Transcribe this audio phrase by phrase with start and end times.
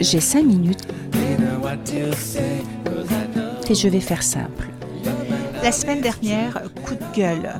[0.00, 0.86] J'ai cinq minutes
[3.68, 4.68] et je vais faire simple.
[5.62, 7.52] La semaine dernière, coup de gueule.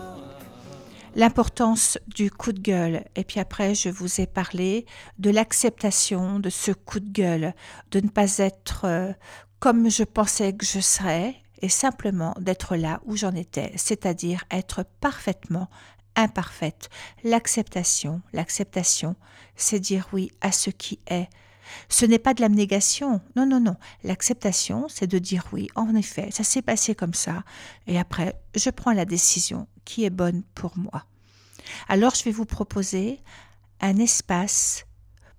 [1.15, 3.05] L'importance du coup de gueule.
[3.17, 4.87] Et puis après, je vous ai parlé
[5.19, 7.55] de l'acceptation de ce coup de gueule,
[7.91, 9.13] de ne pas être euh,
[9.59, 14.85] comme je pensais que je serais, et simplement d'être là où j'en étais, c'est-à-dire être
[15.01, 15.69] parfaitement
[16.19, 16.91] imparfaite.
[17.25, 19.17] L'acceptation, l'acceptation,
[19.57, 21.29] c'est dire oui à ce qui est.
[21.89, 23.77] Ce n'est pas de l'abnégation, non, non, non.
[24.03, 27.45] L'acceptation, c'est de dire oui, en effet, ça s'est passé comme ça,
[27.87, 31.05] et après, je prends la décision qui est bonne pour moi.
[31.89, 33.21] Alors, je vais vous proposer
[33.81, 34.87] un espace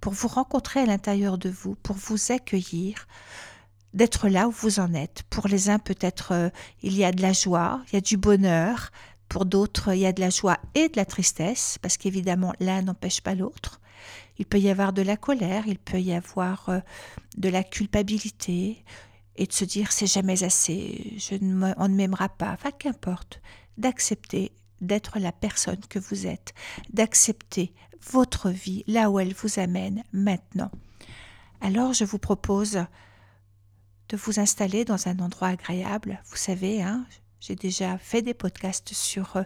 [0.02, 3.08] pour vous rencontrer à l'intérieur de vous, pour vous accueillir,
[3.94, 5.24] d'être là où vous en êtes.
[5.32, 6.50] Pour les uns, peut-être, euh,
[6.84, 8.92] il y a de la joie, il y a du bonheur,
[9.30, 12.82] pour d'autres, il y a de la joie et de la tristesse, parce qu'évidemment, l'un
[12.82, 13.80] n'empêche pas l'autre.
[14.40, 16.80] Il peut y avoir de la colère, il peut y avoir euh,
[17.38, 18.84] de la culpabilité,
[19.40, 23.42] et de se dire c'est jamais assez, je ne, on ne m'aimera pas, enfin qu'importe,
[23.78, 26.54] d'accepter d'être la personne que vous êtes,
[26.92, 27.74] d'accepter
[28.12, 30.72] votre vie là où elle vous amène maintenant.
[31.62, 32.86] Alors je vous propose
[34.10, 36.22] de vous installer dans un endroit agréable.
[36.26, 37.06] Vous savez, hein,
[37.40, 39.44] j'ai déjà fait des podcasts sur, euh,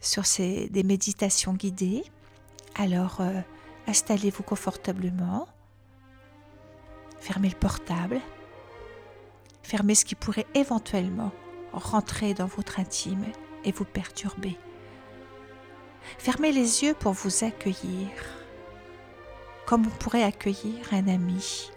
[0.00, 2.04] sur ces, des méditations guidées.
[2.74, 3.40] Alors, euh,
[3.86, 5.48] installez-vous confortablement.
[7.18, 8.20] Fermez le portable.
[9.62, 11.32] Fermez ce qui pourrait éventuellement
[11.72, 13.24] rentrer dans votre intime
[13.64, 14.56] et vous perturber.
[16.18, 18.08] Fermez les yeux pour vous accueillir,
[19.66, 21.70] comme on pourrait accueillir un ami,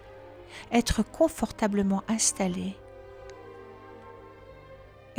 [0.71, 2.75] être confortablement installé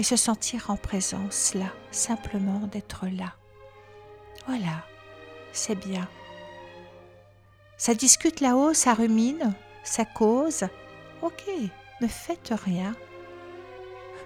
[0.00, 3.34] et se sentir en présence là, simplement d'être là.
[4.46, 4.86] Voilà,
[5.52, 6.08] c'est bien.
[7.76, 9.52] Ça discute là-haut, ça rumine,
[9.84, 10.64] ça cause.
[11.20, 11.44] Ok,
[12.00, 12.96] ne faites rien.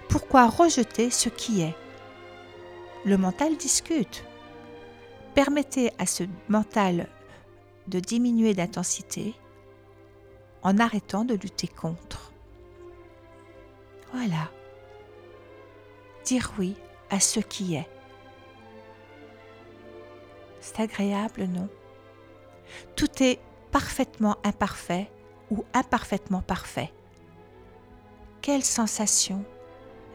[0.07, 1.75] Pourquoi rejeter ce qui est?
[3.03, 4.23] Le mental discute.
[5.33, 7.09] Permettez à ce mental
[7.87, 9.35] de diminuer d'intensité
[10.63, 12.31] en arrêtant de lutter contre.
[14.13, 14.49] Voilà
[16.25, 16.75] dire oui
[17.09, 17.87] à ce qui est.
[20.59, 21.69] C'est agréable, non?
[22.95, 23.39] Tout est
[23.71, 25.11] parfaitement imparfait
[25.51, 26.91] ou imparfaitement parfait.
[28.41, 29.45] Quelle sensation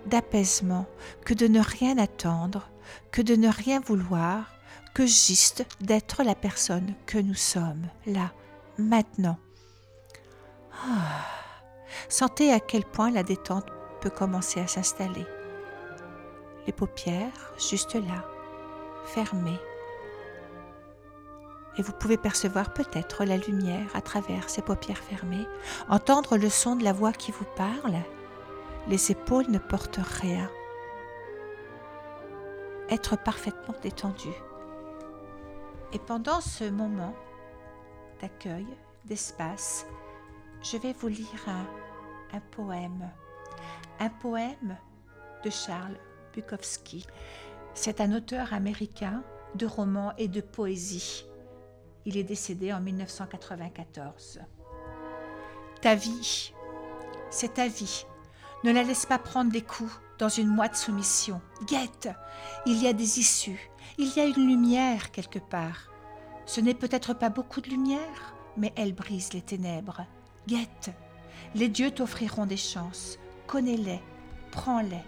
[0.07, 0.87] d'apaisement
[1.25, 2.69] que de ne rien attendre,
[3.13, 4.55] que de ne rien vouloir,
[4.95, 8.33] que juste d'être la personne que nous sommes, là,
[8.79, 9.39] maintenant.
[10.85, 11.27] Ah.
[12.09, 13.67] Sentez à quel point la détente
[14.01, 15.27] peut commencer à s'installer
[16.67, 18.25] les paupières juste là,
[19.05, 19.61] fermées.
[21.79, 25.47] Et vous pouvez percevoir peut-être la lumière à travers ces paupières fermées,
[25.89, 27.97] entendre le son de la voix qui vous parle.
[28.89, 30.51] Les épaules ne portent rien.
[32.89, 34.31] Être parfaitement détendu.
[35.93, 37.15] Et pendant ce moment
[38.21, 38.67] d'accueil,
[39.05, 39.87] d'espace,
[40.63, 43.11] je vais vous lire un, un poème.
[43.99, 44.77] Un poème
[45.45, 45.97] de Charles
[46.35, 47.07] Bukowski.
[47.75, 49.23] C'est un auteur américain
[49.55, 51.27] de romans et de poésie.
[52.07, 54.41] Il est décédé en 1994.
[55.81, 56.53] Ta vie,
[57.31, 58.07] c'est ta vie.
[58.65, 61.41] Ne la laisse pas prendre des coups dans une moite soumission.
[61.67, 62.11] Guette,
[62.67, 65.91] il y a des issues, il y a une lumière quelque part.
[66.47, 70.05] Ce n'est peut-être pas beaucoup de lumière, mais elle brise les ténèbres.
[70.47, 70.91] Guette,
[71.55, 73.19] les dieux t'offriront des chances.
[73.47, 74.01] Connais-les,
[74.51, 75.05] prends-les.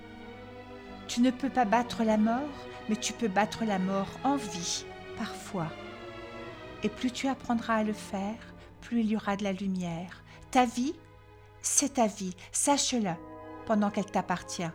[1.13, 2.49] Tu ne peux pas battre la mort,
[2.89, 4.87] mais tu peux battre la mort en vie,
[5.19, 5.67] parfois.
[6.83, 8.39] Et plus tu apprendras à le faire,
[8.81, 10.25] plus il y aura de la lumière.
[10.51, 10.95] Ta vie,
[11.61, 13.11] c'est ta vie, sache-le,
[13.67, 14.71] pendant qu'elle t'appartient.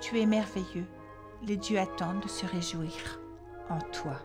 [0.00, 0.88] Tu es merveilleux.
[1.44, 3.20] Les dieux attendent de se réjouir
[3.70, 4.16] en toi.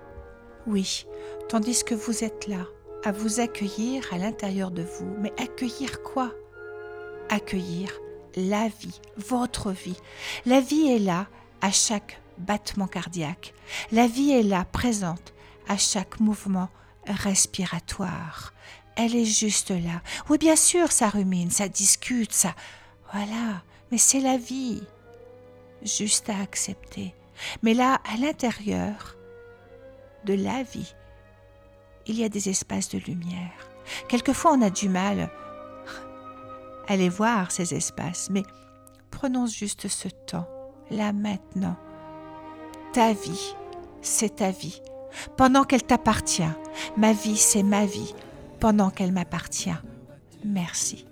[0.66, 1.06] Oui,
[1.50, 2.66] tandis que vous êtes là,
[3.06, 5.14] à vous accueillir à l'intérieur de vous.
[5.20, 6.32] Mais accueillir quoi?
[7.30, 7.92] Accueillir
[8.36, 10.00] la vie, votre vie.
[10.48, 11.28] La vie est là
[11.64, 13.54] à chaque battement cardiaque.
[13.92, 15.34] La vie est là, présente,
[15.68, 16.70] à chaque mouvement
[17.08, 18.54] respiratoire.
[18.98, 20.02] Elle est juste là.
[20.30, 22.54] Oui, bien sûr, ça rumine, ça discute, ça...
[23.14, 24.84] Voilà, mais c'est la vie.
[25.84, 27.16] Juste à accepter.
[27.62, 29.16] Mais là, à l'intérieur
[30.26, 30.94] de la vie,
[32.08, 33.70] il y a des espaces de lumière.
[34.10, 35.32] Quelquefois, on a du mal
[36.88, 38.44] à les voir, ces espaces, mais
[39.12, 40.48] prenons juste ce temps,
[40.94, 41.76] là maintenant.
[42.94, 43.56] Ta vie,
[44.02, 44.82] c'est ta vie.
[45.38, 46.42] pendant qu'elle t'appartient.
[46.98, 48.14] Ma vie, c'est ma vie
[48.60, 49.70] pendant qu'elle m'appartient.
[50.44, 51.06] Merci.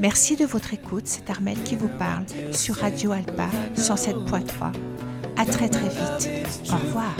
[0.00, 4.72] Merci de votre écoute, c'est Armel qui vous parle sur Radio Alpa 107.3.
[5.36, 6.30] À très très vite.
[6.70, 7.14] Au revoir.